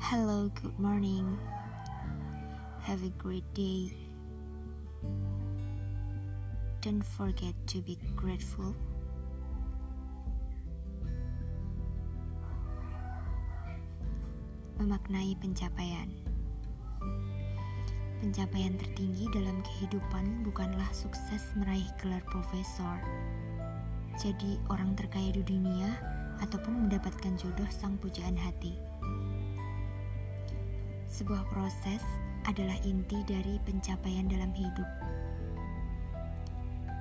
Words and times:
Hello, 0.00 0.50
good 0.60 0.78
morning. 0.78 1.38
Have 2.82 3.06
a 3.06 3.10
great 3.22 3.46
day. 3.54 3.94
Don't 6.82 7.06
forget 7.06 7.54
to 7.70 7.78
be 7.78 7.94
grateful. 8.18 8.74
Memaknai 14.82 15.38
pencapaian. 15.38 16.10
Pencapaian 18.18 18.74
tertinggi 18.74 19.30
dalam 19.30 19.62
kehidupan 19.62 20.42
bukanlah 20.42 20.90
sukses 20.90 21.54
meraih 21.54 21.86
gelar 22.02 22.22
profesor, 22.26 22.98
jadi 24.20 24.60
orang 24.68 24.96
terkaya 24.98 25.32
di 25.32 25.44
dunia, 25.44 25.88
ataupun 26.42 26.86
mendapatkan 26.86 27.38
jodoh 27.38 27.70
sang 27.70 27.94
pujaan 28.02 28.34
hati. 28.34 28.74
Sebuah 31.06 31.46
proses 31.54 32.02
adalah 32.50 32.74
inti 32.82 33.22
dari 33.22 33.62
pencapaian 33.62 34.26
dalam 34.26 34.50
hidup. 34.50 34.88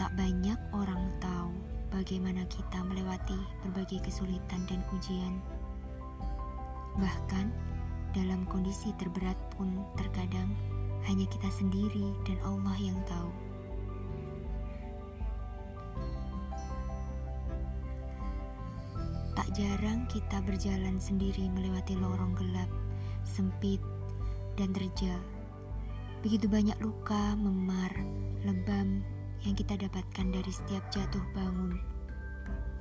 Tak 0.00 0.12
banyak 0.16 0.56
orang 0.72 1.12
tahu 1.20 1.52
bagaimana 1.92 2.48
kita 2.48 2.80
melewati 2.80 3.36
berbagai 3.64 4.00
kesulitan 4.08 4.64
dan 4.68 4.80
ujian. 4.96 5.36
Bahkan 6.96 7.52
dalam 8.16 8.48
kondisi 8.48 8.96
terberat 8.96 9.36
pun 9.52 9.68
terkadang 10.00 10.48
hanya 11.04 11.28
kita 11.28 11.52
sendiri 11.52 12.16
dan 12.24 12.40
Allah 12.40 12.76
yang 12.80 12.96
tahu. 13.04 13.45
Tak 19.36 19.52
jarang 19.52 20.08
kita 20.08 20.40
berjalan 20.48 20.96
sendiri 20.96 21.52
melewati 21.52 21.92
lorong 21.92 22.32
gelap, 22.40 22.72
sempit, 23.20 23.84
dan 24.56 24.72
terjal. 24.72 25.20
Begitu 26.24 26.48
banyak 26.48 26.80
luka, 26.80 27.36
memar, 27.36 27.92
lebam 28.48 29.04
yang 29.44 29.52
kita 29.52 29.76
dapatkan 29.76 30.32
dari 30.32 30.48
setiap 30.48 30.80
jatuh 30.88 31.20
bangun 31.36 31.76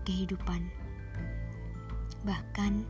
kehidupan. 0.07 0.71
Bahkan 2.23 2.87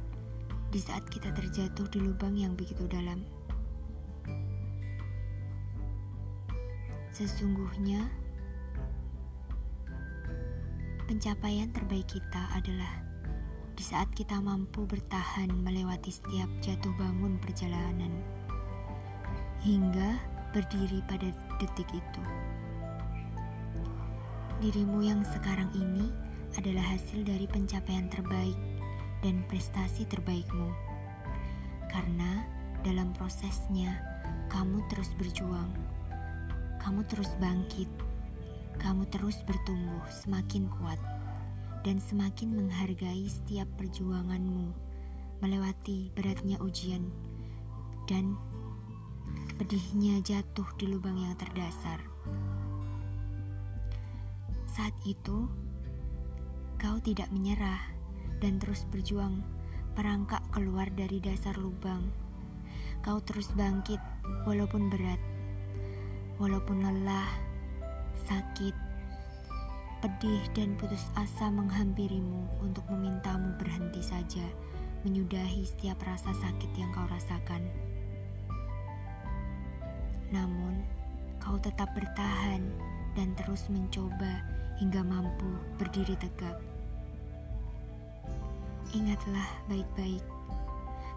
di 0.69 0.77
saat 0.77 1.01
kita 1.09 1.33
terjatuh 1.33 1.89
di 1.89 2.05
lubang 2.05 2.37
yang 2.37 2.53
begitu 2.53 2.85
dalam. 2.85 3.25
Sesungguhnya, 7.09 8.05
pencapaian 11.09 11.73
terbaik 11.73 12.05
kita 12.05 12.43
adalah 12.53 13.14
di 13.75 13.83
saat 13.83 14.07
kita 14.15 14.39
mampu 14.39 14.87
bertahan 14.87 15.51
melewati 15.51 16.07
setiap 16.07 16.47
jatuh 16.63 16.95
bangun 16.95 17.35
perjalanan 17.43 18.07
hingga 19.59 20.15
berdiri 20.55 21.03
pada 21.11 21.27
detik 21.59 21.91
itu. 21.91 22.23
Dirimu 24.63 25.03
yang 25.03 25.27
sekarang 25.27 25.67
ini 25.75 26.07
adalah 26.55 26.95
hasil 26.95 27.27
dari 27.27 27.43
pencapaian 27.51 28.07
terbaik 28.07 28.55
dan 29.19 29.43
prestasi 29.51 30.07
terbaikmu. 30.07 30.71
Karena 31.91 32.47
dalam 32.87 33.11
prosesnya 33.11 33.91
kamu 34.47 34.79
terus 34.87 35.11
berjuang. 35.19 35.75
Kamu 36.79 37.03
terus 37.11 37.35
bangkit. 37.43 37.91
Kamu 38.79 39.03
terus 39.11 39.43
bertumbuh 39.43 40.03
semakin 40.07 40.71
kuat 40.79 40.99
dan 41.85 42.01
semakin 42.01 42.49
menghargai 42.57 43.29
setiap 43.29 43.69
perjuanganmu 43.77 44.73
melewati 45.45 46.09
beratnya 46.17 46.57
ujian 46.57 47.13
dan 48.09 48.33
pedihnya 49.61 50.17
jatuh 50.25 50.65
di 50.81 50.89
lubang 50.89 51.13
yang 51.13 51.37
terdasar. 51.37 52.01
Saat 54.65 54.97
itu, 55.05 55.45
kau 56.81 56.97
tidak 57.05 57.29
menyerah 57.29 57.79
dan 58.41 58.57
terus 58.57 58.89
berjuang 58.89 59.45
merangkak 59.93 60.41
keluar 60.49 60.89
dari 60.89 61.21
dasar 61.21 61.53
lubang. 61.55 62.09
Kau 63.05 63.21
terus 63.21 63.53
bangkit 63.53 64.01
walaupun 64.49 64.89
berat, 64.89 65.21
walaupun 66.41 66.81
lelah, 66.81 67.29
sakit, 68.25 68.73
pedih 70.05 70.45
dan 70.53 70.77
putus 70.77 71.01
asa 71.17 71.49
menghampirimu 71.49 72.61
untuk 72.61 72.85
memintamu 72.93 73.57
berhenti 73.57 74.05
saja 74.05 74.45
menyudahi 75.01 75.65
setiap 75.65 75.97
rasa 76.05 76.29
sakit 76.29 76.69
yang 76.77 76.93
kau 76.93 77.09
rasakan. 77.09 77.65
Namun, 80.29 80.85
kau 81.41 81.57
tetap 81.57 81.89
bertahan 81.97 82.61
dan 83.17 83.33
terus 83.33 83.65
mencoba 83.65 84.45
hingga 84.77 85.01
mampu 85.01 85.57
berdiri 85.81 86.13
tegak. 86.21 86.61
Ingatlah 88.93 89.49
baik-baik, 89.65 90.21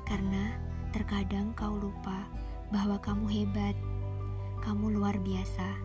karena 0.09 0.57
terkadang 0.97 1.53
kau 1.53 1.77
lupa 1.77 2.25
bahwa 2.73 2.97
kamu 3.05 3.29
hebat, 3.29 3.77
kamu 4.65 4.97
luar 4.97 5.21
biasa, 5.21 5.77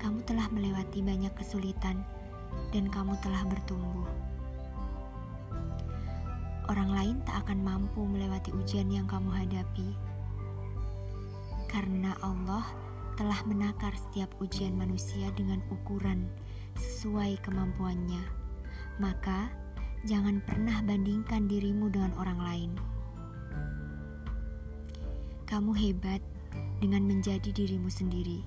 kamu 0.00 0.24
telah 0.24 0.48
melewati 0.48 1.04
banyak 1.04 1.32
kesulitan, 1.36 2.00
dan 2.72 2.88
kamu 2.88 3.16
telah 3.20 3.42
bertumbuh. 3.46 4.08
Orang 6.70 6.94
lain 6.94 7.16
tak 7.26 7.44
akan 7.46 7.60
mampu 7.60 8.06
melewati 8.06 8.54
ujian 8.54 8.88
yang 8.88 9.04
kamu 9.04 9.28
hadapi 9.28 9.92
karena 11.72 12.12
Allah 12.20 12.68
telah 13.16 13.40
menakar 13.48 13.96
setiap 13.96 14.28
ujian 14.44 14.76
manusia 14.76 15.32
dengan 15.32 15.64
ukuran 15.72 16.28
sesuai 16.76 17.40
kemampuannya. 17.40 18.20
Maka, 19.00 19.48
jangan 20.04 20.44
pernah 20.44 20.84
bandingkan 20.84 21.48
dirimu 21.48 21.88
dengan 21.88 22.12
orang 22.20 22.40
lain. 22.44 22.70
Kamu 25.48 25.72
hebat 25.72 26.20
dengan 26.84 27.08
menjadi 27.08 27.48
dirimu 27.52 27.88
sendiri, 27.88 28.44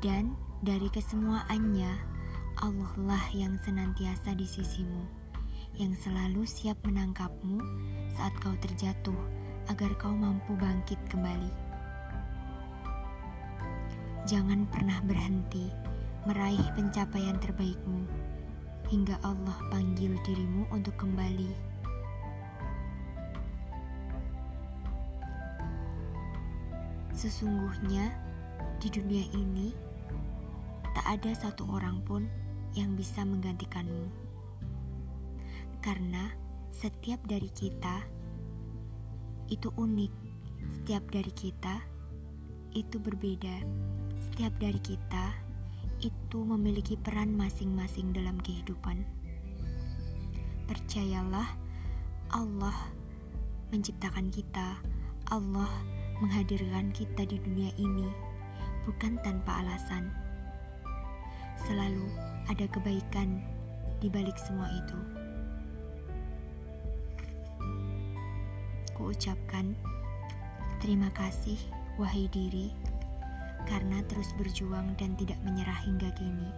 dan 0.00 0.32
dari 0.64 0.88
kesemuaannya, 0.88 1.92
Allah 2.60 2.92
lah 3.04 3.24
yang 3.36 3.60
senantiasa 3.60 4.32
di 4.32 4.48
sisimu, 4.48 5.04
yang 5.76 5.92
selalu 5.92 6.48
siap 6.48 6.80
menangkapmu 6.88 7.60
saat 8.16 8.32
kau 8.40 8.56
terjatuh 8.64 9.16
agar 9.68 9.92
kau 10.00 10.12
mampu 10.12 10.56
bangkit 10.56 10.96
kembali. 11.12 11.52
Jangan 14.24 14.64
pernah 14.72 15.00
berhenti 15.04 15.68
meraih 16.24 16.64
pencapaian 16.76 17.36
terbaikmu 17.40 18.04
hingga 18.88 19.20
Allah 19.20 19.56
panggil 19.68 20.16
dirimu 20.24 20.64
untuk 20.72 20.96
kembali. 20.96 21.52
Sesungguhnya 27.12 28.16
di 28.80 28.88
dunia 28.88 29.24
ini 29.36 29.89
tak 30.96 31.06
ada 31.06 31.30
satu 31.36 31.66
orang 31.70 32.02
pun 32.02 32.26
yang 32.74 32.94
bisa 32.94 33.22
menggantikanmu. 33.22 34.10
Karena 35.80 36.30
setiap 36.70 37.20
dari 37.26 37.48
kita 37.50 38.04
itu 39.50 39.68
unik. 39.74 40.12
Setiap 40.80 41.04
dari 41.10 41.32
kita 41.34 41.82
itu 42.76 42.96
berbeda. 43.02 43.64
Setiap 44.30 44.54
dari 44.62 44.78
kita 44.78 45.34
itu 46.00 46.38
memiliki 46.40 46.96
peran 46.96 47.34
masing-masing 47.36 48.14
dalam 48.14 48.38
kehidupan. 48.40 49.04
Percayalah, 50.70 51.50
Allah 52.30 52.76
menciptakan 53.74 54.30
kita. 54.30 54.78
Allah 55.30 55.70
menghadirkan 56.22 56.92
kita 56.92 57.24
di 57.26 57.38
dunia 57.38 57.70
ini 57.78 58.08
bukan 58.84 59.18
tanpa 59.22 59.62
alasan. 59.62 60.10
Selalu 61.68 62.08
ada 62.48 62.64
kebaikan 62.70 63.42
di 64.00 64.08
balik 64.08 64.36
semua 64.40 64.68
itu. 64.72 65.20
aku 69.00 69.16
ucapkan 69.16 69.72
terima 70.76 71.08
kasih, 71.16 71.56
wahai 71.96 72.28
diri, 72.28 72.68
karena 73.64 74.04
terus 74.04 74.28
berjuang 74.36 74.92
dan 75.00 75.16
tidak 75.16 75.40
menyerah 75.40 75.80
hingga 75.88 76.12
kini. 76.20 76.52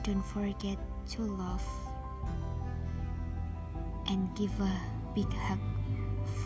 Don't 0.00 0.24
forget 0.24 0.80
to 1.12 1.28
love 1.28 1.60
and 4.08 4.32
give 4.32 4.56
a 4.64 4.74
big 5.12 5.28
hug 5.28 5.60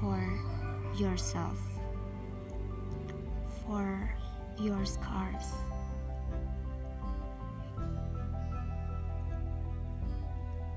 for 0.02 0.18
yourself, 0.98 1.62
for 3.62 4.10
your 4.60 4.84
scars. 4.84 5.46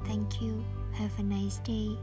Thank 0.06 0.42
you. 0.42 0.64
Have 0.94 1.18
a 1.20 1.24
nice 1.24 1.58
day. 1.60 1.98